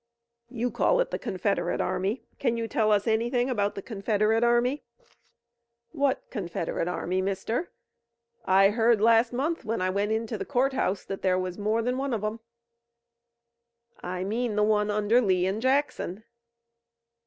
"You 0.49 0.71
call 0.71 0.99
it 0.99 1.11
the 1.11 1.19
Confederate 1.19 1.79
army. 1.79 2.23
Can 2.39 2.57
you 2.57 2.67
tell 2.67 2.91
us 2.91 3.05
anything 3.05 3.51
about 3.51 3.75
the 3.75 3.83
Confederate 3.83 4.43
army?" 4.43 4.81
"What 5.91 6.27
Confederate 6.31 6.87
army, 6.87 7.21
mister? 7.21 7.69
I 8.43 8.71
heard 8.71 8.99
last 8.99 9.31
month 9.31 9.63
when 9.63 9.79
I 9.79 9.91
went 9.91 10.11
in 10.11 10.25
to 10.25 10.39
the 10.39 10.43
court 10.43 10.73
house 10.73 11.05
that 11.05 11.21
there 11.21 11.37
was 11.37 11.59
more 11.59 11.83
than 11.83 11.99
one 11.99 12.15
of 12.15 12.21
them." 12.21 12.39
"I 14.01 14.23
mean 14.23 14.55
the 14.55 14.63
one 14.63 14.89
under 14.89 15.21
Lee 15.21 15.45
and 15.45 15.61
Jackson." 15.61 16.23